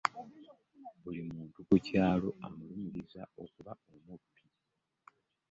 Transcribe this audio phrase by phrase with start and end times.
[1.01, 4.41] Buli muntu ku kyaalo amulumiriza okuba omubbi.